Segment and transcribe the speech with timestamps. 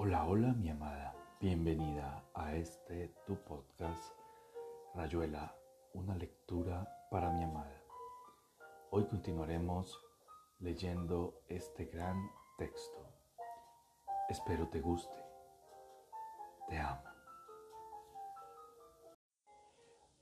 [0.00, 4.14] Hola, hola mi amada, bienvenida a este tu podcast
[4.94, 5.52] Rayuela,
[5.92, 7.82] una lectura para mi amada.
[8.90, 9.98] Hoy continuaremos
[10.60, 13.12] leyendo este gran texto.
[14.28, 15.20] Espero te guste.
[16.68, 17.02] Te amo.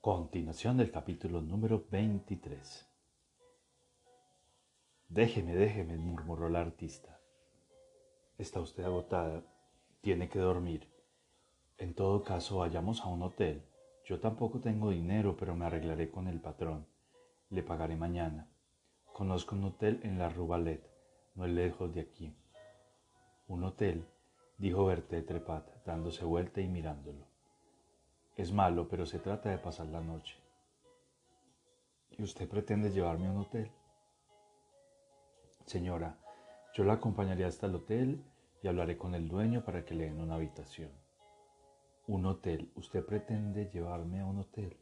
[0.00, 2.88] Continuación del capítulo número 23.
[5.08, 7.20] Déjeme, déjeme, murmuró la artista.
[8.38, 9.44] Está usted agotada
[10.06, 10.88] tiene que dormir.
[11.78, 13.66] En todo caso, vayamos a un hotel.
[14.04, 16.86] Yo tampoco tengo dinero, pero me arreglaré con el patrón.
[17.50, 18.48] Le pagaré mañana.
[19.12, 20.88] Conozco un hotel en la Rue Ballet,
[21.34, 22.32] no es lejos de aquí.
[23.48, 24.06] Un hotel,
[24.58, 27.26] dijo Berté Trepat, dándose vuelta y mirándolo.
[28.36, 30.36] Es malo, pero se trata de pasar la noche.
[32.10, 33.72] ¿Y usted pretende llevarme a un hotel?
[35.64, 36.16] Señora,
[36.74, 38.24] yo la acompañaré hasta el hotel
[38.66, 40.90] y hablaré con el dueño para que le den una habitación.
[42.08, 42.72] Un hotel.
[42.74, 44.76] ¿Usted pretende llevarme a un hotel?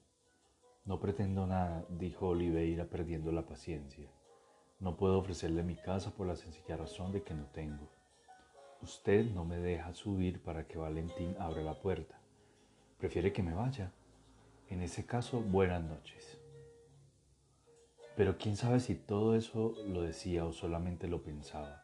[0.87, 4.09] No pretendo nada, dijo Oliveira perdiendo la paciencia.
[4.81, 7.91] No puedo ofrecerle mi casa por la sencilla razón de que no tengo.
[8.81, 12.19] Usted no me deja subir para que Valentín abra la puerta.
[12.97, 13.93] Prefiere que me vaya.
[14.71, 16.39] En ese caso, buenas noches.
[18.17, 21.84] Pero quién sabe si todo eso lo decía o solamente lo pensaba.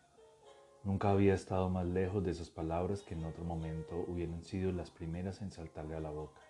[0.83, 4.91] Nunca había estado más lejos de esas palabras que en otro momento hubieran sido las
[4.91, 6.41] primeras en saltarle a la boca.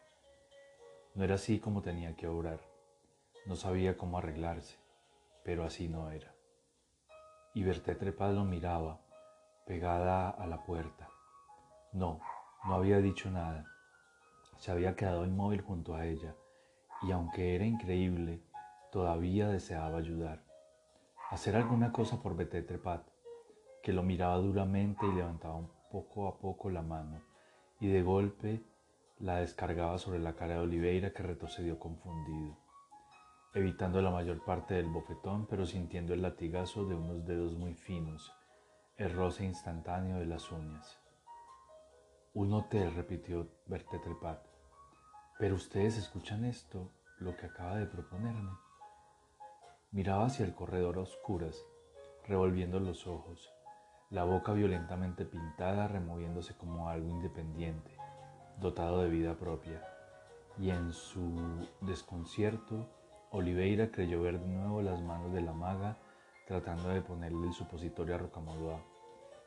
[1.16, 2.60] No era así como tenía que obrar.
[3.46, 4.76] No sabía cómo arreglarse,
[5.44, 6.32] pero así no era.
[7.54, 7.96] Y Berté
[8.32, 9.00] lo miraba,
[9.66, 11.08] pegada a la puerta.
[11.92, 12.20] No,
[12.64, 13.66] no había dicho nada.
[14.58, 16.36] Se había quedado inmóvil junto a ella,
[17.02, 18.44] y aunque era increíble,
[18.92, 20.44] todavía deseaba ayudar.
[21.30, 23.00] Hacer alguna cosa por Berté Trepad
[23.82, 27.22] que lo miraba duramente y levantaba un poco a poco la mano,
[27.80, 28.62] y de golpe
[29.18, 32.56] la descargaba sobre la cara de Oliveira que retrocedió confundido,
[33.54, 38.32] evitando la mayor parte del bofetón, pero sintiendo el latigazo de unos dedos muy finos,
[38.96, 40.98] el roce instantáneo de las uñas.
[42.34, 44.46] Un hotel, repitió Berté Trepat.
[45.38, 48.52] Pero ustedes escuchan esto, lo que acaba de proponerme.
[49.90, 51.64] Miraba hacia el corredor a oscuras,
[52.28, 53.50] revolviendo los ojos
[54.10, 57.96] la boca violentamente pintada removiéndose como algo independiente,
[58.58, 59.84] dotado de vida propia.
[60.58, 62.88] Y en su desconcierto,
[63.30, 65.96] Oliveira creyó ver de nuevo las manos de la maga
[66.48, 68.80] tratando de ponerle el supositorio a Rocamodua,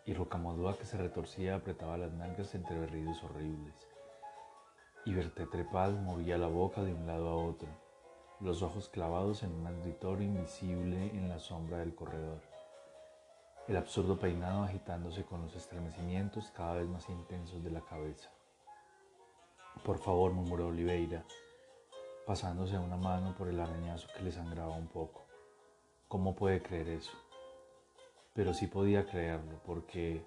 [0.06, 3.75] y Rocamodua que se retorcía apretaba las nalgas entre berridos horribles.
[5.03, 7.68] Y Berté Trepal movía la boca de un lado a otro,
[8.40, 12.53] los ojos clavados en un auditorio invisible en la sombra del corredor
[13.68, 18.29] el absurdo peinado agitándose con los estremecimientos cada vez más intensos de la cabeza.
[19.85, 21.24] Por favor, murmuró Oliveira,
[22.25, 25.25] pasándose una mano por el arañazo que le sangraba un poco.
[26.09, 27.13] ¿Cómo puede creer eso?
[28.34, 30.25] Pero sí podía creerlo, porque,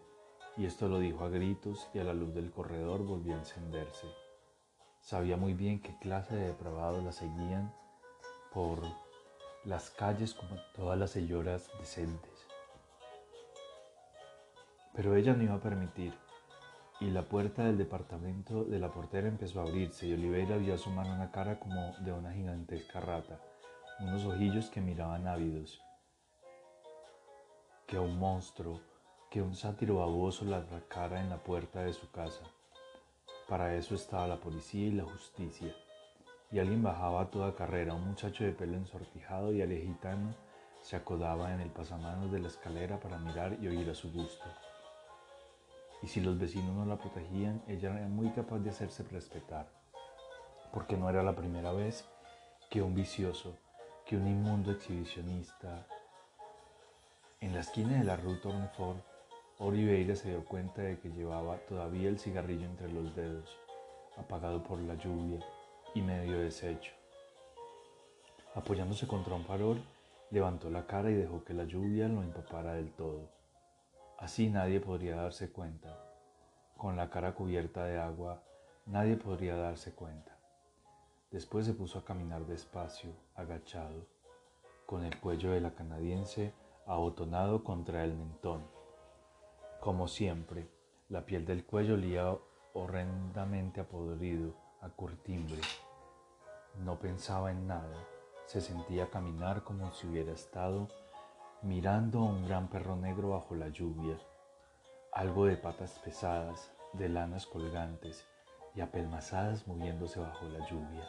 [0.57, 4.07] y esto lo dijo a gritos y a la luz del corredor volvió a encenderse.
[5.01, 7.73] Sabía muy bien qué clase de depravados la seguían
[8.53, 8.81] por
[9.65, 12.36] las calles como todas las señoras decentes
[14.97, 16.15] pero ella no iba a permitir,
[17.01, 21.07] y la puerta del departamento de la portera empezó a abrirse y Oliveira vio asomar
[21.07, 23.39] una cara como de una gigantesca rata,
[24.01, 25.79] unos ojillos que miraban ávidos,
[27.87, 28.81] que un monstruo,
[29.31, 32.45] que un sátiro baboso la atracara en la puerta de su casa.
[33.51, 35.75] Para eso estaba la policía y la justicia.
[36.51, 40.35] Y alguien bajaba a toda carrera, un muchacho de pelo ensortijado y alejitano
[40.81, 44.47] se acodaba en el pasamanos de la escalera para mirar y oír a su gusto
[46.07, 49.67] y si los vecinos no la protegían, ella era muy capaz de hacerse respetar,
[50.73, 52.05] porque no era la primera vez
[52.71, 53.59] que un vicioso,
[54.05, 55.85] que un inmundo exhibicionista,
[57.41, 59.01] en la esquina de la Rue Tournefort,
[59.59, 63.59] Oliveira se dio cuenta de que llevaba todavía el cigarrillo entre los dedos,
[64.17, 65.45] apagado por la lluvia
[65.93, 66.93] y medio deshecho.
[68.55, 69.83] Apoyándose contra un farol,
[70.31, 73.36] levantó la cara y dejó que la lluvia lo empapara del todo.
[74.19, 75.99] Así nadie podría darse cuenta.
[76.77, 78.43] Con la cara cubierta de agua,
[78.87, 80.37] nadie podría darse cuenta.
[81.31, 84.07] Después se puso a caminar despacio, agachado,
[84.87, 86.55] con el cuello de la canadiense
[86.87, 88.65] abotonado contra el mentón.
[89.81, 90.67] Como siempre,
[91.09, 92.37] la piel del cuello olía
[92.73, 95.61] horrendamente a podrido, a curtimbre.
[96.85, 97.99] No pensaba en nada,
[98.47, 100.89] se sentía caminar como si hubiera estado
[101.63, 104.19] mirando a un gran perro negro bajo la lluvia.
[105.13, 108.27] algo de patas pesadas, de lanas colgantes
[108.75, 111.09] y apelmazadas moviéndose bajo la lluvia.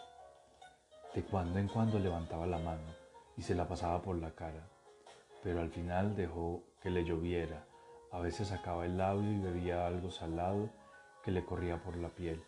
[1.13, 2.95] De cuando en cuando levantaba la mano
[3.35, 4.65] y se la pasaba por la cara,
[5.43, 7.65] pero al final dejó que le lloviera.
[8.11, 10.69] A veces sacaba el labio y bebía algo salado
[11.23, 12.41] que le corría por la piel.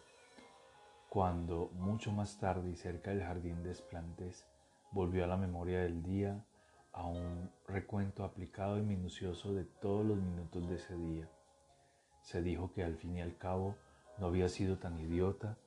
[1.09, 4.45] Cuando, mucho más tarde y cerca del jardín de Esplantes,
[4.91, 6.45] volvió a la memoria del día,
[6.93, 11.29] a un recuento aplicado y minucioso de todos los minutos de ese día.
[12.21, 13.75] Se dijo que al fin y al cabo
[14.17, 15.57] no había sido tan idiota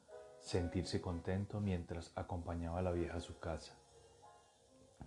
[0.41, 3.75] sentirse contento mientras acompañaba a la vieja a su casa.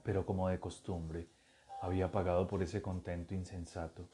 [0.04, 1.28] Pero como de costumbre,
[1.82, 4.08] había pagado por ese contento insensato.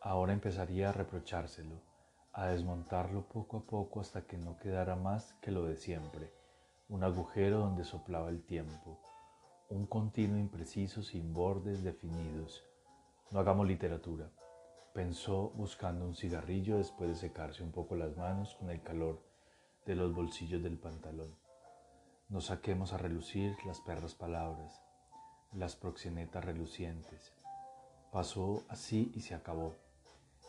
[0.00, 1.80] Ahora empezaría a reprochárselo,
[2.32, 6.32] a desmontarlo poco a poco hasta que no quedara más que lo de siempre,
[6.88, 8.98] un agujero donde soplaba el tiempo,
[9.70, 12.64] un continuo impreciso sin bordes definidos.
[13.30, 14.28] No hagamos literatura,
[14.92, 19.22] pensó buscando un cigarrillo después de secarse un poco las manos con el calor
[19.86, 21.32] de los bolsillos del pantalón.
[22.28, 24.82] No saquemos a relucir las perras palabras,
[25.52, 27.32] las proxenetas relucientes.
[28.10, 29.76] Pasó así y se acabó.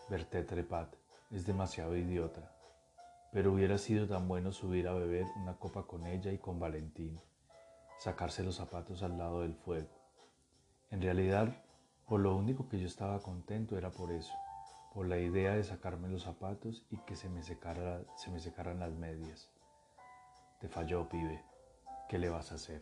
[0.10, 0.96] Berté Trepat
[1.30, 2.52] es demasiado idiota,
[3.32, 7.22] pero hubiera sido tan bueno subir a beber una copa con ella y con Valentín
[8.02, 9.88] sacarse los zapatos al lado del fuego.
[10.90, 11.56] En realidad,
[12.08, 14.34] por lo único que yo estaba contento era por eso,
[14.92, 18.80] por la idea de sacarme los zapatos y que se me, secara, se me secaran
[18.80, 19.52] las medias.
[20.60, 21.44] Te falló, pibe.
[22.10, 22.82] ¿Qué le vas a hacer?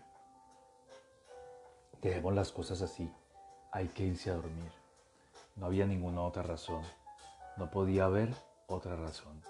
[2.02, 3.12] Dejemos las cosas así.
[3.74, 4.72] Hay que irse a dormir.
[5.58, 6.84] No había ninguna otra razón.
[7.58, 8.34] No podía haber
[8.68, 9.42] otra razón.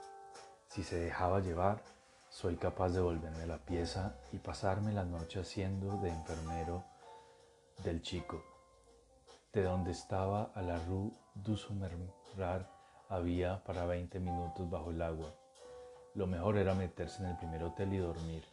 [0.65, 1.83] Si se dejaba llevar,
[2.29, 6.83] soy capaz de volverme la pieza y pasarme la noche haciendo de enfermero
[7.83, 8.43] del chico.
[9.51, 12.69] De donde estaba a la Rue du Sumerrar
[13.09, 15.33] había para 20 minutos bajo el agua.
[16.13, 18.43] Lo mejor era meterse en el primer hotel y dormir.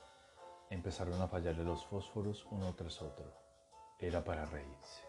[0.70, 3.30] Empezaron a fallarle los fósforos uno tras otro.
[3.98, 5.02] Era para reírse.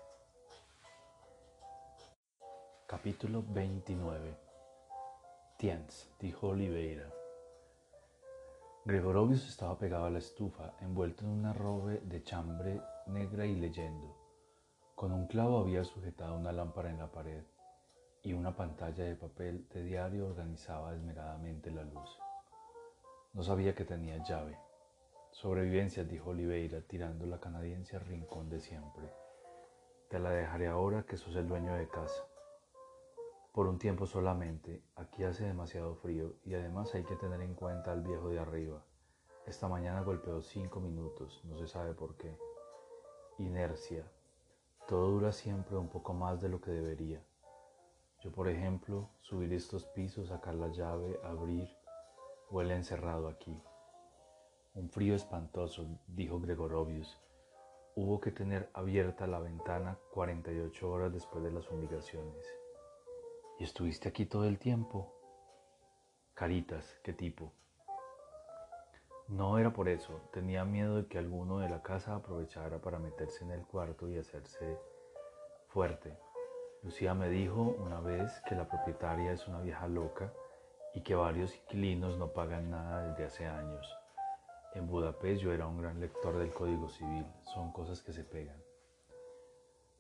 [2.86, 4.38] Capítulo 29
[5.58, 7.17] Tiens, dijo Oliveira.
[8.88, 14.16] Gregorovius estaba pegado a la estufa, envuelto en una robe de chambre negra y leyendo.
[14.96, 17.44] Con un clavo había sujetado una lámpara en la pared
[18.24, 22.18] y una pantalla de papel de diario organizaba esmeradamente la luz.
[23.34, 24.58] No sabía que tenía llave.
[25.32, 29.12] Sobrevivencia, dijo Oliveira, tirando la canadiense al rincón de siempre.
[30.08, 32.24] Te la dejaré ahora que sos el dueño de casa.
[33.58, 37.92] Por un tiempo solamente, aquí hace demasiado frío y además hay que tener en cuenta
[37.92, 38.86] al viejo de arriba.
[39.48, 42.38] Esta mañana golpeó cinco minutos, no se sabe por qué.
[43.40, 44.06] Inercia.
[44.88, 47.20] Todo dura siempre un poco más de lo que debería.
[48.20, 51.68] Yo, por ejemplo, subir estos pisos, sacar la llave, abrir,
[52.52, 53.60] huele encerrado aquí.
[54.76, 57.20] Un frío espantoso, dijo Gregorovius.
[57.96, 62.57] Hubo que tener abierta la ventana 48 horas después de las fumigaciones.
[63.60, 65.12] ¿Y estuviste aquí todo el tiempo?
[66.36, 67.54] Caritas, ¿qué tipo?
[69.28, 73.44] No era por eso, tenía miedo de que alguno de la casa aprovechara para meterse
[73.44, 74.78] en el cuarto y hacerse
[75.70, 76.16] fuerte.
[76.84, 80.32] Lucía me dijo una vez que la propietaria es una vieja loca
[80.94, 83.92] y que varios inquilinos no pagan nada desde hace años.
[84.76, 88.62] En Budapest yo era un gran lector del Código Civil, son cosas que se pegan.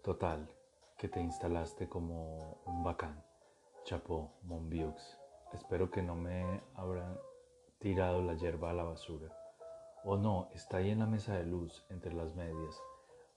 [0.03, 0.47] Total,
[0.95, 3.26] que te instalaste como un bacán.
[3.87, 5.17] Chapo, Monbiux.
[5.53, 7.17] Espero que no me habrán
[7.79, 9.29] tirado la hierba a la basura.
[10.03, 12.83] O no, está ahí en la mesa de luz, entre las medias.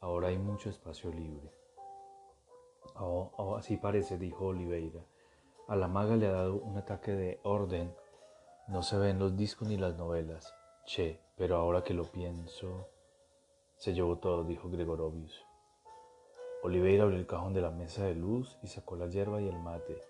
[0.00, 1.52] Ahora hay mucho espacio libre.
[2.96, 5.00] Oh, oh, así parece, dijo Oliveira.
[5.68, 7.94] A la maga le ha dado un ataque de orden.
[8.66, 10.52] No se ven los discos ni las novelas.
[10.84, 12.88] Che, pero ahora que lo pienso...
[13.76, 15.44] Se llevó todo, dijo Gregorovius.
[16.64, 19.60] Oliveira abrió el cajón de la mesa de luz y sacó la hierba y el
[19.60, 20.09] mate.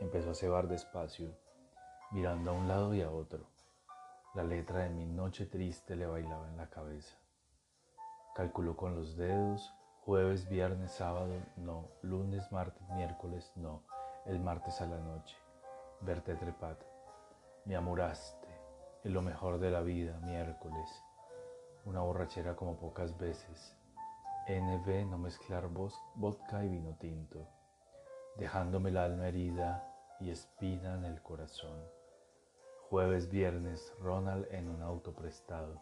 [0.00, 1.36] Empezó a cebar despacio,
[2.10, 3.44] mirando a un lado y a otro.
[4.32, 7.14] La letra de mi noche triste le bailaba en la cabeza.
[8.34, 13.82] Calculó con los dedos, jueves, viernes, sábado, no, lunes, martes, miércoles, no,
[14.24, 15.36] el martes a la noche.
[16.00, 16.82] Verte trepat.
[17.66, 18.48] Me amuraste,
[19.04, 20.88] en lo mejor de la vida, miércoles.
[21.84, 23.76] Una borrachera como pocas veces.
[24.48, 27.46] NB no mezclar vodka y vino tinto,
[28.38, 29.89] dejándome el alma herida
[30.20, 31.82] y espina en el corazón.
[32.88, 35.80] Jueves, viernes, Ronald en un auto prestado.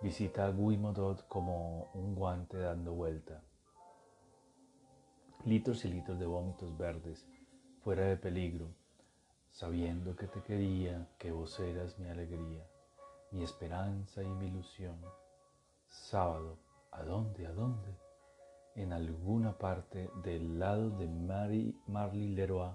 [0.00, 3.42] Visita a Guimodot como un guante dando vuelta.
[5.44, 7.26] Litros y litros de vómitos verdes,
[7.82, 8.68] fuera de peligro,
[9.50, 12.66] sabiendo que te quería, que vos eras mi alegría,
[13.30, 14.98] mi esperanza y mi ilusión.
[15.88, 16.58] Sábado,
[16.90, 17.46] ¿a dónde?
[17.46, 18.03] ¿A dónde?
[18.76, 22.72] En alguna parte del lado de Marly Leroy,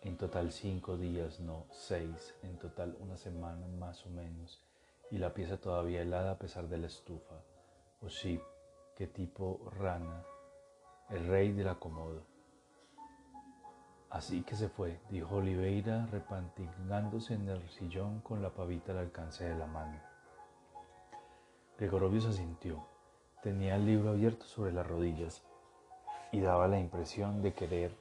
[0.00, 4.60] en total cinco días, no seis, en total una semana más o menos,
[5.12, 7.36] y la pieza todavía helada a pesar de la estufa.
[8.02, 8.40] O sí,
[8.96, 10.24] qué tipo rana,
[11.10, 12.22] el rey del acomodo.
[14.10, 19.44] Así que se fue, dijo Oliveira, repantinándose en el sillón con la pavita al alcance
[19.44, 20.00] de la mano.
[21.78, 22.97] Gregorovio se asintió.
[23.42, 25.44] Tenía el libro abierto sobre las rodillas
[26.32, 27.96] y daba la impresión de querer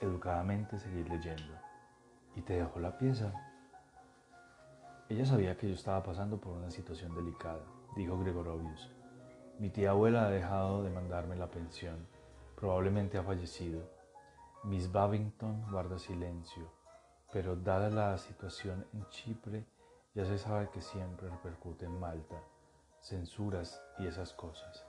[0.00, 1.54] educadamente seguir leyendo.
[2.36, 3.32] ¿Y te dejó la pieza?
[5.08, 7.64] Ella sabía que yo estaba pasando por una situación delicada,
[7.96, 8.90] dijo Gregorovius.
[9.58, 12.06] Mi tía abuela ha dejado de mandarme la pensión.
[12.54, 13.82] Probablemente ha fallecido.
[14.64, 16.70] Miss Babington guarda silencio,
[17.32, 19.64] pero dada la situación en Chipre,
[20.14, 22.36] ya se sabe que siempre repercute en Malta,
[23.00, 24.84] censuras y esas cosas.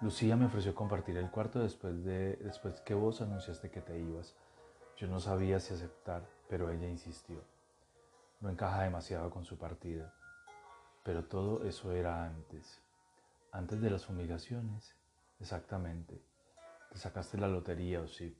[0.00, 4.36] Lucía me ofreció compartir el cuarto después, de, después que vos anunciaste que te ibas.
[4.96, 7.42] Yo no sabía si aceptar, pero ella insistió.
[8.40, 10.14] No encaja demasiado con su partida.
[11.02, 12.80] Pero todo eso era antes.
[13.50, 14.94] Antes de las fumigaciones.
[15.40, 16.22] Exactamente.
[16.92, 18.36] Te sacaste la lotería, o sí.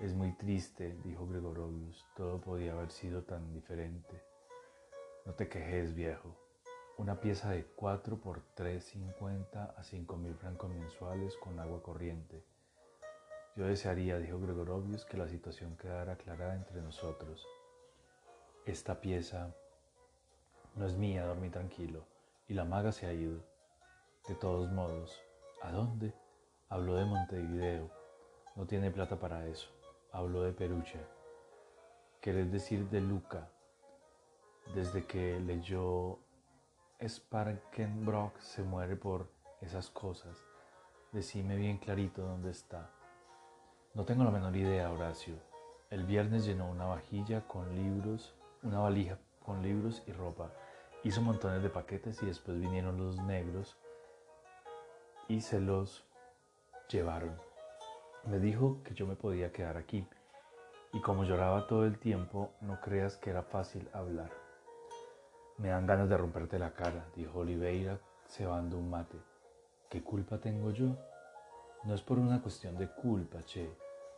[0.00, 2.04] Es muy triste, dijo Gregorovius.
[2.16, 4.29] Todo podía haber sido tan diferente.
[5.30, 6.34] No te quejes, viejo.
[6.98, 12.42] Una pieza de 4 por 3.50 a 5 mil francos mensuales con agua corriente.
[13.54, 17.46] Yo desearía, dijo Gregorovius, que la situación quedara aclarada entre nosotros.
[18.66, 19.54] Esta pieza
[20.74, 22.04] no es mía, dormí tranquilo,
[22.48, 23.40] y la maga se ha ido.
[24.26, 25.22] De todos modos,
[25.62, 26.12] ¿a dónde?
[26.68, 27.88] Habló de Montevideo.
[28.56, 29.68] No tiene plata para eso.
[30.10, 30.98] Habló de Peruche.
[32.20, 33.48] ¿Querés decir de Luca?
[34.74, 36.18] Desde que leyó
[37.00, 39.28] Sparkenbrock se muere por
[39.60, 40.36] esas cosas.
[41.12, 42.90] Decime bien clarito dónde está.
[43.94, 45.34] No tengo la menor idea, Horacio.
[45.90, 50.52] El viernes llenó una vajilla con libros, una valija con libros y ropa.
[51.02, 53.76] Hizo montones de paquetes y después vinieron los negros
[55.26, 56.04] y se los
[56.88, 57.34] llevaron.
[58.24, 60.06] Me dijo que yo me podía quedar aquí
[60.92, 64.39] y como lloraba todo el tiempo, no creas que era fácil hablar.
[65.60, 69.18] Me dan ganas de romperte la cara, dijo Oliveira, cebando un mate.
[69.90, 70.96] ¿Qué culpa tengo yo?
[71.84, 73.70] No es por una cuestión de culpa, che.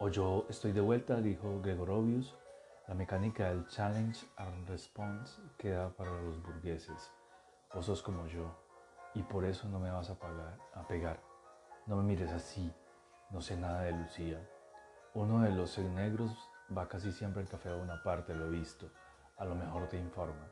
[0.01, 2.33] O yo estoy de vuelta, dijo Gregorovius.
[2.87, 7.11] La mecánica del challenge and response queda para los burgueses.
[7.73, 8.49] Vos sos como yo
[9.13, 11.19] y por eso no me vas a, pagar, a pegar.
[11.85, 12.73] No me mires así,
[13.29, 14.49] no sé nada de Lucía.
[15.15, 16.31] Uno de los negros
[16.75, 18.89] va casi siempre al café a una parte, lo he visto.
[19.35, 20.47] A lo mejor te informa.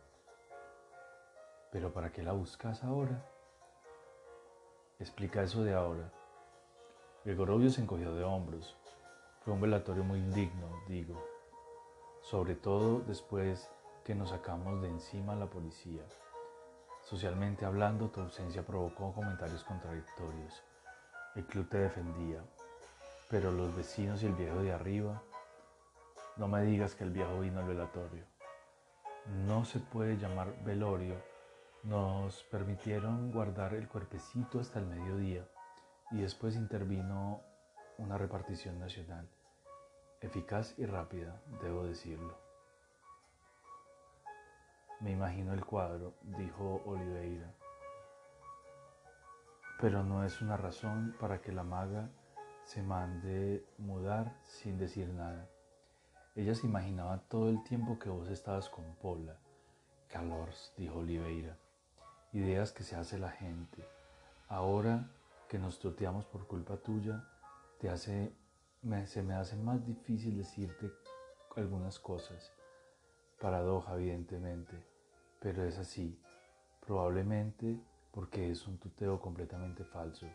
[1.71, 3.25] Pero ¿para qué la buscas ahora?
[4.99, 6.11] Explica eso de ahora.
[7.23, 8.77] Gregorovio se encogió de hombros.
[9.47, 11.25] Fue un velatorio muy indigno, digo.
[12.19, 13.71] Sobre todo después
[14.03, 16.01] que nos sacamos de encima la policía.
[17.01, 20.61] Socialmente hablando, tu ausencia provocó comentarios contradictorios.
[21.33, 22.43] El club te defendía,
[23.29, 25.23] pero los vecinos y el viejo de arriba,
[26.35, 28.25] no me digas que el viejo vino al velatorio.
[29.45, 31.15] No se puede llamar velorio
[31.83, 35.47] nos permitieron guardar el cuerpecito hasta el mediodía
[36.11, 37.39] y después intervino
[37.97, 39.27] una repartición nacional,
[40.21, 42.37] eficaz y rápida, debo decirlo.
[44.99, 47.53] Me imagino el cuadro, dijo Oliveira,
[49.79, 52.09] pero no es una razón para que la maga
[52.65, 55.47] se mande mudar sin decir nada.
[56.35, 59.37] Ella se imaginaba todo el tiempo que vos estabas con Pola.
[60.07, 61.57] Calors, dijo Oliveira
[62.33, 63.83] ideas que se hace la gente.
[64.47, 65.09] Ahora
[65.49, 67.23] que nos troteamos por culpa tuya,
[67.79, 68.31] te hace,
[69.05, 70.91] se me hace más difícil decirte
[71.55, 72.51] algunas cosas.
[73.39, 74.83] Paradoja, evidentemente,
[75.39, 76.19] pero es así.
[76.85, 77.79] Probablemente
[78.11, 80.27] porque es un tuteo completamente falso.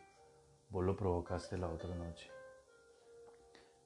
[0.70, 2.30] Vos lo provocaste la otra noche.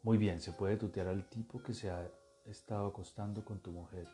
[0.03, 2.09] Muy bien, se puede tutear al tipo que se ha
[2.45, 4.07] estado acostando con tu mujer.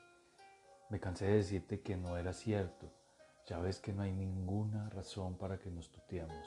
[0.91, 2.91] Me cansé de decirte que no era cierto
[3.47, 6.47] ya ves que no hay ninguna razón para que nos tuteamos.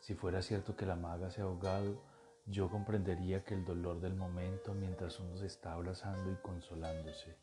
[0.00, 2.02] Si fuera cierto que la maga se ha ahogado,
[2.46, 7.36] yo comprendería que el dolor del momento mientras uno se está abrazando y consolándose.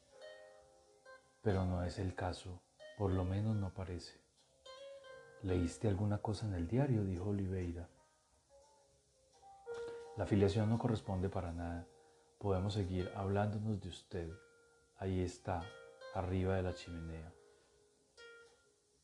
[1.41, 2.61] Pero no es el caso,
[2.97, 4.21] por lo menos no parece.
[5.41, 7.03] ¿Leíste alguna cosa en el diario?
[7.03, 7.89] dijo Oliveira.
[10.15, 11.85] La afiliación no corresponde para nada.
[12.37, 14.29] Podemos seguir hablándonos de usted.
[14.99, 15.63] Ahí está,
[16.13, 17.33] arriba de la chimenea.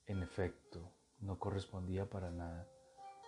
[0.05, 2.65] En efecto, no correspondía para nada.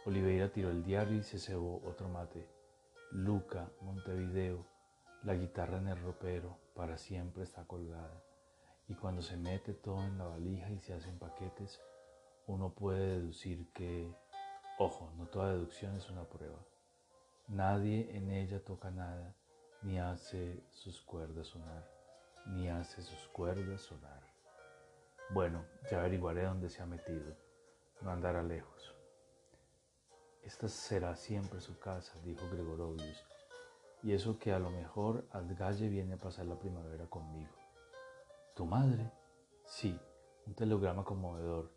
[0.05, 2.60] Oliveira tiró el diario y se cebó otro mate.
[3.11, 4.65] Luca, Montevideo,
[5.23, 8.23] la guitarra en el ropero, para siempre está colgada.
[8.87, 11.81] Y cuando se mete todo en la valija y se hacen paquetes,
[12.47, 14.09] uno puede deducir que,
[14.79, 16.59] ojo, no toda deducción es una prueba.
[17.49, 19.35] Nadie en ella toca nada,
[19.81, 21.85] ni hace sus cuerdas sonar,
[22.45, 24.21] ni hace sus cuerdas sonar.
[25.31, 27.35] Bueno, ya averiguaré dónde se ha metido.
[27.99, 28.95] No andará lejos.
[30.43, 33.23] Esta será siempre su casa, dijo Gregorovius,
[34.03, 37.51] y eso que a lo mejor Adgalle viene a pasar la primavera conmigo.
[38.55, 39.11] ¿Tu madre?
[39.65, 39.97] Sí,
[40.47, 41.71] un telegrama conmovedor,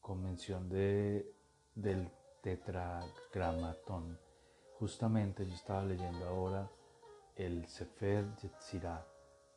[0.00, 1.32] con mención de,
[1.74, 2.10] del
[2.42, 4.18] tetragramatón
[4.80, 6.66] Justamente yo estaba leyendo ahora
[7.36, 9.06] el Sefer Yetzirah,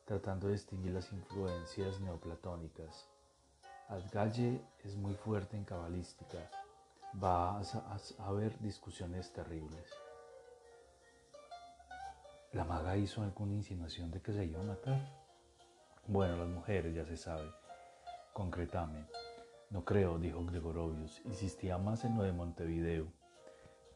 [0.03, 3.07] tratando de distinguir las influencias neoplatónicas.
[3.88, 6.51] Adgalle es muy fuerte en cabalística.
[7.22, 9.86] Va a, haber discusiones terribles.
[12.53, 15.00] ¿La maga hizo alguna insinuación de que se iba a matar?
[16.08, 17.51] Bueno, las mujeres, ya se sabe.
[18.34, 19.05] Concretame.
[19.70, 21.22] No creo, dijo Gregorovius.
[21.25, 23.08] Insistía más en lo de Montevideo.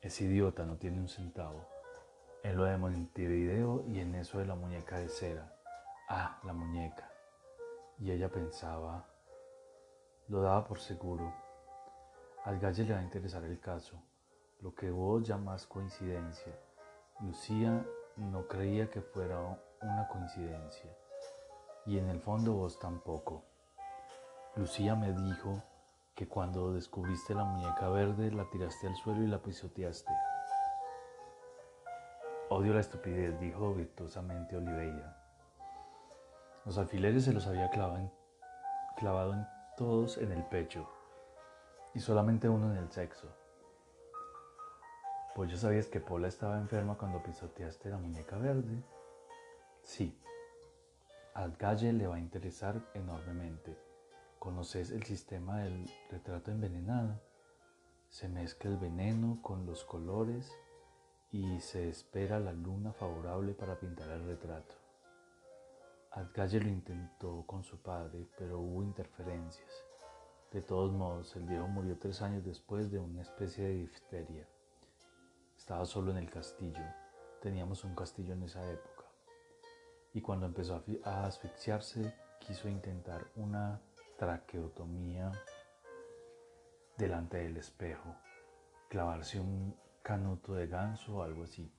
[0.02, 1.68] Ese idiota no tiene un centavo.
[2.44, 5.56] En lo de Montevideo y en eso de la muñeca de cera.
[6.08, 7.12] Ah, la muñeca.
[8.00, 9.08] Y ella pensaba,
[10.28, 11.47] lo daba por seguro.
[12.48, 14.01] Al galle le va a interesar el caso,
[14.62, 16.54] lo que vos llamás coincidencia.
[17.20, 17.86] Lucía
[18.16, 19.38] no creía que fuera
[19.81, 20.90] una coincidencia.
[21.86, 23.44] Y en el fondo vos tampoco.
[24.55, 25.62] Lucía me dijo
[26.16, 30.14] que cuando descubriste la muñeca verde la tiraste al suelo y la pisoteaste.
[32.48, 35.22] Odio la estupidez, dijo virtuosamente Oliveira.
[36.64, 38.10] Los alfileres se los había clavado
[38.96, 40.90] clavado en todos en el pecho
[41.98, 43.27] y solamente uno en el sexo.
[45.33, 48.83] Pues ya sabías que Paula estaba enferma cuando pisoteaste la muñeca verde.
[49.81, 50.16] Sí,
[51.33, 53.75] al galle le va a interesar enormemente
[54.38, 57.20] ¿Conoces el sistema del retrato envenenado?
[58.10, 60.55] Se mezcla el veneno con los colores
[61.31, 64.75] y se espera la luna favorable para pintar el retrato.
[66.12, 69.87] Adgalle lo intentó con su padre, pero hubo interferencias.
[70.51, 74.48] De todos modos, el viejo murió tres años después de una especie de difteria.
[75.57, 76.83] Estaba solo en el castillo.
[77.42, 79.03] Teníamos un castillo en esa época.
[80.14, 83.81] Y cuando empezó a asfixiarse, quiso intentar una
[84.18, 85.31] traqueotomía
[86.98, 88.16] delante del espejo,
[88.88, 91.70] clavarse un canuto de ganso o algo así.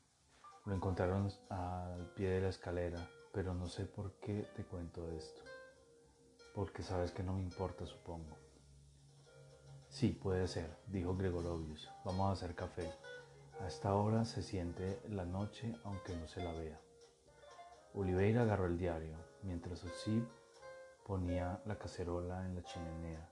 [0.66, 5.40] Lo encontraron al pie de la escalera, pero no sé por qué te cuento esto.
[6.54, 8.36] Porque sabes que no me importa, supongo.
[9.88, 11.90] Sí, puede ser, dijo Gregorovius.
[12.04, 12.92] Vamos a hacer café.
[13.60, 16.78] A esta hora se siente la noche aunque no se la vea.
[17.94, 20.24] Oliveira agarró el diario, mientras Osip
[21.08, 23.26] Ponía la cacerola en la chimenea.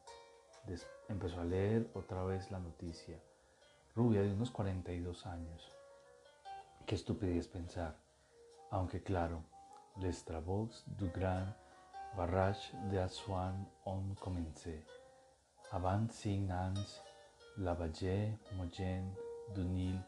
[1.11, 3.21] empezó a leer otra vez la noticia.
[3.95, 5.71] Rubia de unos 42 años.
[6.87, 7.99] Qué estupidez pensar.
[8.71, 9.43] Aunque claro,
[9.99, 11.55] les travaux du grand
[12.17, 14.83] barrage de Aswan ont commencé.
[15.73, 16.75] Avant cinq ans,
[17.59, 19.13] la valle moyenne
[19.53, 19.99] du Nil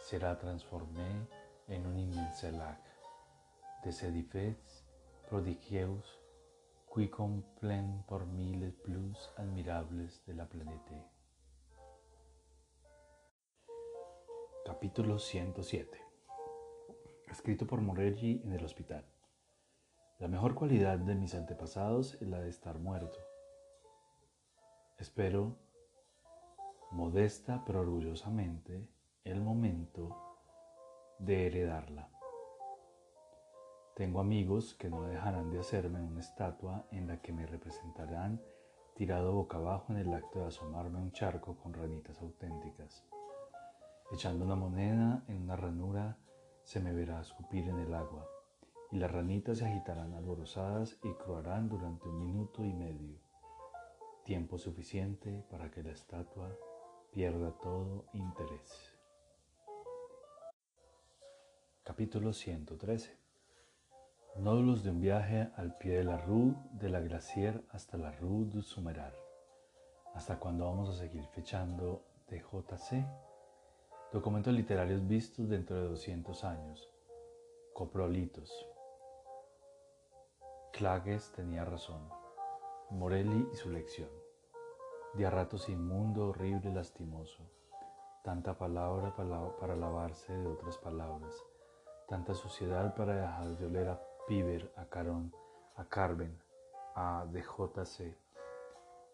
[0.00, 1.20] sera transformée
[1.68, 2.80] en un immense lac.
[3.84, 4.82] Des édifices
[5.26, 6.00] prodigieux
[6.92, 10.94] qui complen por miles plus admirables de la planeta.
[14.64, 16.00] Capítulo 107
[17.30, 19.04] Escrito por Morelli en el hospital.
[20.18, 23.33] La mejor cualidad de mis antepasados es la de estar muerto.
[25.04, 25.58] Espero,
[26.90, 28.88] modesta pero orgullosamente,
[29.22, 30.16] el momento
[31.18, 32.08] de heredarla.
[33.96, 38.40] Tengo amigos que no dejarán de hacerme una estatua en la que me representarán
[38.94, 43.04] tirado boca abajo en el acto de asomarme a un charco con ranitas auténticas.
[44.10, 46.16] Echando una moneda en una ranura
[46.62, 48.26] se me verá escupir en el agua
[48.90, 53.23] y las ranitas se agitarán alborozadas y croarán durante un minuto y medio,
[54.24, 56.58] tiempo suficiente para que la estatua
[57.12, 58.96] pierda todo interés.
[61.82, 63.18] Capítulo 113
[64.36, 68.46] Nódulos de un viaje al pie de la Rue de la Glacier hasta la Rue
[68.46, 69.14] du Sumerar.
[70.14, 73.04] ¿Hasta cuándo vamos a seguir fechando DJC?
[74.10, 76.90] Documentos literarios vistos dentro de 200 años.
[77.74, 78.50] Coprolitos.
[80.72, 82.23] Clagues tenía razón.
[82.90, 84.10] Morelli y su lección.
[85.14, 87.42] De a ratos inmundo, horrible, lastimoso.
[88.22, 91.34] Tanta palabra para lavarse de otras palabras.
[92.08, 95.32] Tanta suciedad para dejar de oler a Piber, a Caron,
[95.76, 96.38] a Carven,
[96.94, 98.14] a DJC.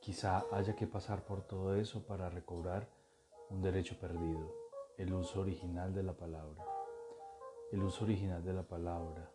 [0.01, 2.89] Quizá haya que pasar por todo eso para recobrar
[3.51, 4.53] un derecho perdido,
[4.99, 6.65] el uso original de la palabra.
[7.71, 9.31] El uso original de la palabra,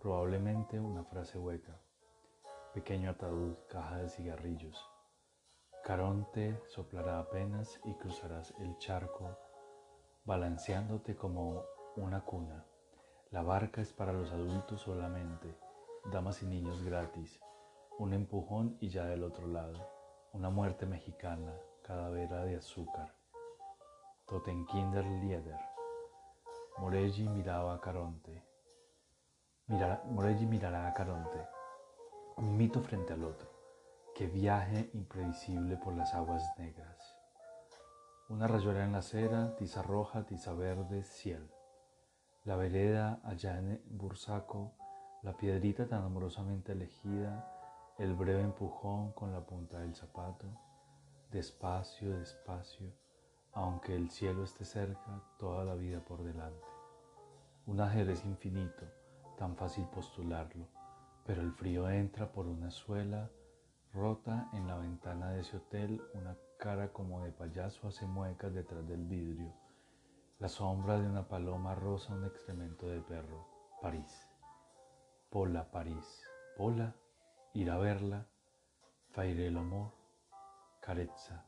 [0.00, 1.83] probablemente una frase hueca.
[2.74, 4.76] Pequeño ataúd, caja de cigarrillos.
[5.84, 9.38] Caronte soplará apenas y cruzarás el charco,
[10.24, 11.62] balanceándote como
[11.94, 12.66] una cuna.
[13.30, 15.56] La barca es para los adultos solamente,
[16.10, 17.40] damas y niños gratis,
[18.00, 19.88] un empujón y ya del otro lado,
[20.32, 23.14] una muerte mexicana, cadavera de azúcar.
[24.26, 25.60] Totenkinder Lieder.
[26.78, 28.42] Morelli miraba a Caronte.
[29.68, 31.53] Morelli mirará a Caronte.
[32.36, 33.48] Un mito frente al otro.
[34.12, 37.16] Que viaje imprevisible por las aguas negras.
[38.28, 41.46] Una rayuela en la acera, tiza roja, tiza verde, cielo.
[42.42, 44.72] La vereda allá en Bursaco,
[45.22, 47.48] la piedrita tan amorosamente elegida,
[47.98, 50.46] el breve empujón con la punta del zapato,
[51.30, 52.92] despacio, despacio,
[53.52, 56.66] aunque el cielo esté cerca, toda la vida por delante.
[57.66, 58.84] Un ajedrez infinito,
[59.38, 60.66] tan fácil postularlo,
[61.24, 63.30] pero el frío entra por una suela
[63.92, 68.86] rota en la ventana de ese hotel, una cara como de payaso hace muecas detrás
[68.88, 69.52] del vidrio
[70.40, 73.46] la sombra de una paloma rosa un excremento de perro.
[73.80, 74.28] París.
[75.30, 76.22] Pola, París.
[76.56, 76.94] Pola,
[77.54, 78.26] ir a verla.
[79.10, 79.92] Faire el amor.
[80.80, 81.46] Carezza.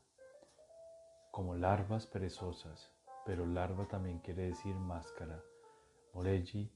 [1.31, 2.91] Como larvas perezosas,
[3.25, 5.43] pero larva también quiere decir máscara.
[6.13, 6.71] Morelli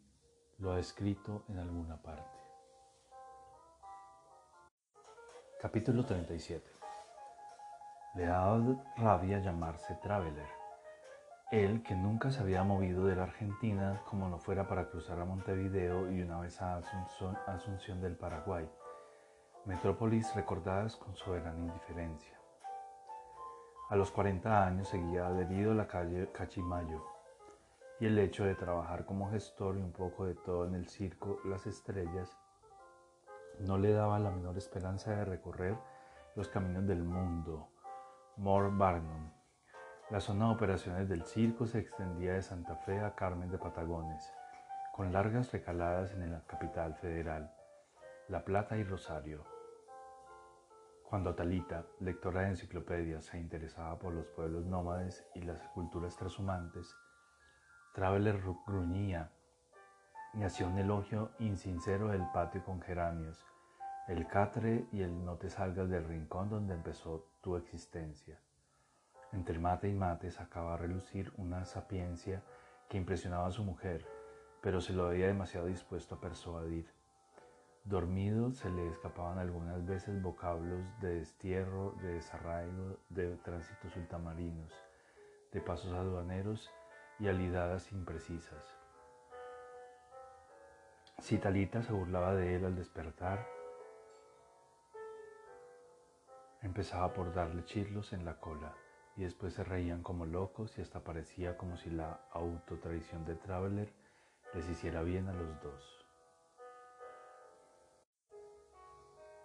[0.60, 2.41] lo ha escrito en alguna parte.
[5.62, 6.72] Capítulo 37.
[8.16, 8.58] Le da
[8.98, 10.48] rabia llamarse Traveler
[11.52, 15.26] él, que nunca se había movido de la Argentina como no fuera para cruzar a
[15.26, 18.68] Montevideo y una vez a Asunción, del Paraguay,
[19.66, 22.40] metrópolis recordadas con soberana indiferencia.
[23.90, 27.06] A los 40 años seguía adherido a la calle Cachimayo
[28.00, 31.40] y el hecho de trabajar como gestor y un poco de todo en el circo
[31.46, 32.36] Las Estrellas
[33.60, 35.78] no le daba la menor esperanza de recorrer
[36.36, 37.70] los caminos del mundo.
[38.38, 39.32] More Barnum
[40.12, 44.30] la zona de operaciones del circo se extendía de Santa Fe a Carmen de Patagones,
[44.92, 47.50] con largas recaladas en la capital federal,
[48.28, 49.46] La Plata y Rosario.
[51.10, 56.94] Cuando Talita, lectora de enciclopedias, se interesaba por los pueblos nómades y las culturas transhumantes,
[57.94, 59.32] Traveler gruñía
[60.34, 63.46] y un elogio insincero del patio con geranios,
[64.08, 68.40] el catre y el no te salgas del rincón donde empezó tu existencia.
[69.34, 72.44] Entre mate y mate sacaba a relucir una sapiencia
[72.88, 74.06] que impresionaba a su mujer,
[74.62, 76.90] pero se lo veía demasiado dispuesto a persuadir.
[77.84, 84.72] Dormido se le escapaban algunas veces vocablos de destierro, de desarraigo, de tránsitos ultramarinos,
[85.52, 86.70] de pasos aduaneros
[87.20, 88.81] y alidadas imprecisas.
[91.22, 93.48] Si Talita se burlaba de él al despertar,
[96.64, 98.76] empezaba por darle chirlos en la cola
[99.16, 103.94] y después se reían como locos y hasta parecía como si la autotraición de Traveler
[104.56, 106.08] les hiciera bien a los dos.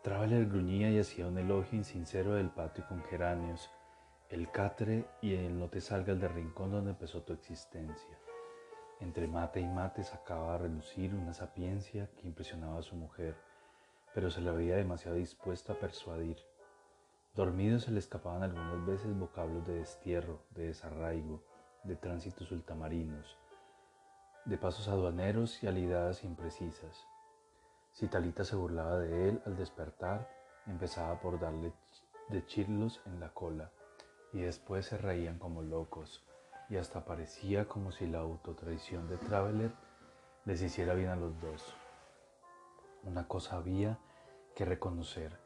[0.02, 3.70] Traveler gruñía y hacía un elogio insincero del patio con geranios,
[4.30, 8.18] el catre y el no te salgas del rincón donde empezó tu existencia.
[9.00, 13.36] Entre mate y mate sacaba a relucir una sapiencia que impresionaba a su mujer,
[14.14, 16.38] pero se la veía demasiado dispuesto a persuadir.
[17.34, 21.42] Dormido se le escapaban algunas veces vocablos de destierro, de desarraigo,
[21.84, 23.36] de tránsitos ultramarinos,
[24.46, 27.04] de pasos aduaneros y alidadas imprecisas.
[27.92, 30.26] Si Talita se burlaba de él al despertar,
[30.66, 31.74] empezaba por darle
[32.30, 33.70] de chirlos en la cola
[34.32, 36.24] y después se reían como locos
[36.68, 39.72] y hasta parecía como si la autotraición de Traveler
[40.44, 41.74] les hiciera bien a los dos.
[43.04, 43.98] Una cosa había
[44.54, 45.38] que reconocer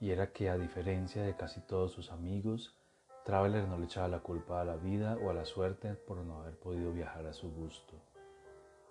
[0.00, 2.76] y era que a diferencia de casi todos sus amigos,
[3.24, 6.40] Traveler no le echaba la culpa a la vida o a la suerte por no
[6.40, 7.94] haber podido viajar a su gusto.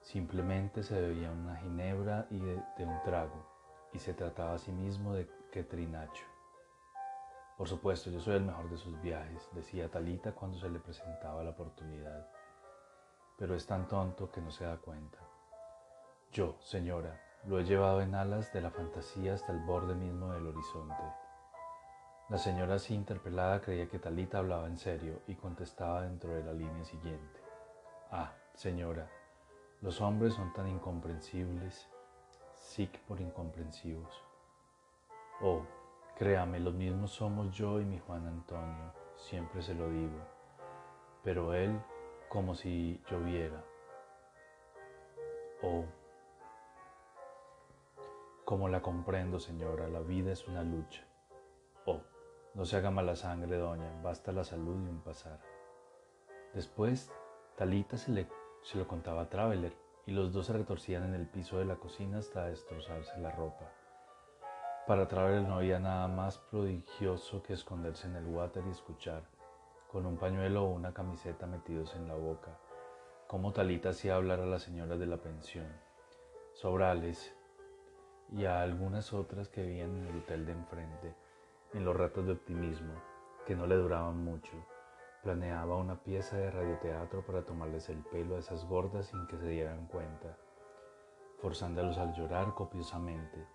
[0.02, 3.46] Simplemente se bebía una ginebra y de, un trago,
[3.94, 6.35] y se trataba a sí mismo de que trinacho.
[7.58, 11.42] Por supuesto, yo soy el mejor de sus viajes, decía Talita cuando se le presentaba
[11.44, 12.28] la oportunidad.
[13.38, 15.20] Pero es tan tonto que no se da cuenta.
[16.34, 20.48] Yo, señora, lo he llevado en alas de la fantasía hasta el borde mismo del
[20.48, 21.04] horizonte.
[22.28, 26.52] La señora así interpelada creía que Talita hablaba en serio y contestaba dentro de la
[26.52, 27.40] línea siguiente.
[28.12, 29.08] Ah, señora,
[29.82, 31.88] los hombres son tan incomprensibles,
[32.56, 34.12] sí por incomprensivos.
[35.42, 35.62] Oh,
[36.18, 40.18] Créame, los mismos somos yo y mi Juan Antonio, siempre se lo digo,
[41.24, 41.78] pero él
[42.30, 43.62] como si lloviera.
[45.62, 45.84] Oh,
[48.46, 51.04] como la comprendo, señora, la vida es una lucha.
[51.86, 52.00] Oh,
[52.54, 55.42] no se haga mala sangre, doña, basta la salud y un pasar.
[56.54, 57.12] Después,
[57.58, 58.30] Talita se, le,
[58.64, 59.76] se lo contaba a Traveler
[60.06, 63.70] y los dos se retorcían en el piso de la cocina hasta destrozarse la ropa.
[64.88, 69.24] Para Traveler no había nada más prodigioso que esconderse en el water y escuchar,
[69.92, 72.60] con un pañuelo o una camiseta metidos en la boca,
[73.26, 75.66] cómo Talita hacía hablar a las señoras de la pensión,
[76.54, 77.36] Sobrales
[78.32, 81.16] y a algunas otras que vivían en el hotel de enfrente,
[81.74, 82.94] en los ratos de optimismo,
[83.48, 84.54] que no le duraban mucho.
[85.24, 89.48] Planeaba una pieza de radioteatro para tomarles el pelo a esas gordas sin que se
[89.48, 90.38] dieran cuenta,
[91.42, 93.55] forzándolos al llorar copiosamente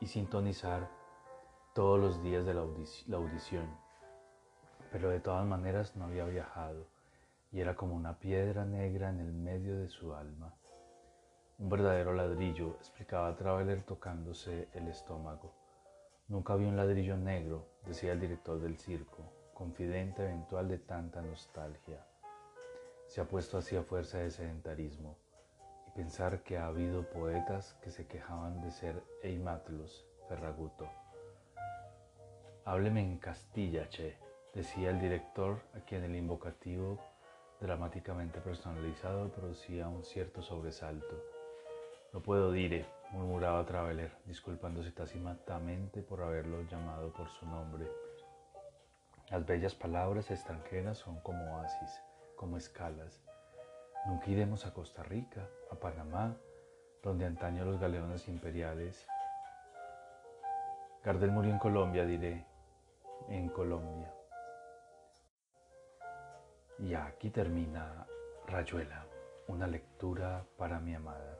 [0.00, 0.88] y sintonizar
[1.74, 3.66] todos los días de la, audición.
[4.92, 6.86] Pero de todas maneras no había viajado
[7.52, 10.54] y era como una piedra negra en el medio de su alma.
[11.58, 15.52] Un verdadero ladrillo, explicaba Traveler tocándose el estómago.
[16.28, 22.04] Nunca vi un ladrillo negro, decía el director del circo, confidente eventual de tanta nostalgia.
[23.06, 25.16] Se ha puesto así a fuerza de sedentarismo
[25.94, 30.88] pensar que ha habido poetas que se quejaban de ser eimatlos, Ferraguto.
[32.64, 34.16] Hábleme en Castilla, che,
[34.54, 36.98] decía el director, a quien el invocativo
[37.60, 41.14] dramáticamente personalizado producía un cierto sobresalto.
[42.12, 47.86] No puedo dire, murmuraba Traveler, disculpándose tácitamente por haberlo llamado por su nombre.
[49.30, 52.02] Las bellas palabras extranjeras son como oasis,
[52.36, 53.22] como escalas,
[54.06, 56.36] Nunca iremos a Costa Rica, a Panamá,
[57.02, 59.06] donde antaño los galeones imperiales.
[61.02, 62.46] Gardel murió en Colombia, diré,
[63.28, 64.12] en Colombia.
[66.78, 68.06] Y aquí termina
[68.46, 69.06] Rayuela,
[69.48, 71.38] una lectura para mi amada.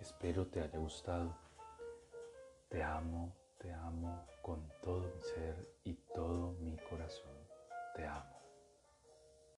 [0.00, 1.34] Espero te haya gustado.
[2.68, 7.36] Te amo, te amo con todo mi ser y todo mi corazón.
[7.94, 8.31] Te amo.